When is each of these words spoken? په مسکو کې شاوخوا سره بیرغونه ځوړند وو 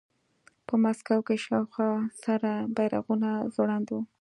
په 0.67 0.73
مسکو 0.83 1.17
کې 1.27 1.35
شاوخوا 1.45 1.89
سره 2.23 2.51
بیرغونه 2.75 3.29
ځوړند 3.53 3.87
وو 3.89 4.01